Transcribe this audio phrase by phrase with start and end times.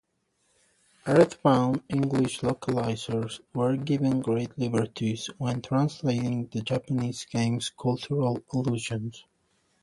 [1.05, 9.23] "EarthBound" English localizers were given great liberties when translating the Japanese game's cultural allusions.